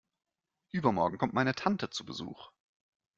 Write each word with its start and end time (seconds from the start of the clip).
Übermorgen 0.71 1.19
kommt 1.19 1.35
meine 1.35 1.53
Tante 1.53 1.91
zu 1.91 2.03
Besuch. 2.05 2.49